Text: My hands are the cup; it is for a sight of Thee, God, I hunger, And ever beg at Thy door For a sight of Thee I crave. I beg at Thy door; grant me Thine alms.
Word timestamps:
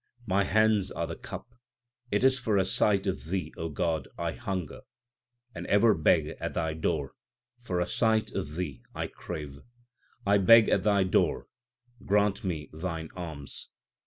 My 0.25 0.45
hands 0.45 0.89
are 0.89 1.05
the 1.05 1.15
cup; 1.15 1.53
it 2.09 2.23
is 2.23 2.39
for 2.39 2.57
a 2.57 2.65
sight 2.65 3.05
of 3.05 3.25
Thee, 3.25 3.53
God, 3.73 4.07
I 4.17 4.31
hunger, 4.31 4.81
And 5.53 5.67
ever 5.67 5.93
beg 5.93 6.29
at 6.39 6.55
Thy 6.55 6.73
door 6.73 7.13
For 7.59 7.79
a 7.79 7.85
sight 7.85 8.31
of 8.31 8.55
Thee 8.55 8.81
I 8.95 9.05
crave. 9.05 9.59
I 10.25 10.39
beg 10.39 10.69
at 10.69 10.81
Thy 10.81 11.03
door; 11.03 11.49
grant 12.03 12.43
me 12.43 12.71
Thine 12.73 13.09
alms. 13.15 13.69